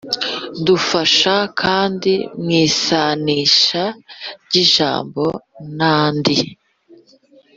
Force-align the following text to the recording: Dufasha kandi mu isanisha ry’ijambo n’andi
Dufasha 0.65 1.35
kandi 1.61 2.13
mu 2.43 2.51
isanisha 2.67 3.83
ry’ijambo 4.45 5.23
n’andi 5.75 6.37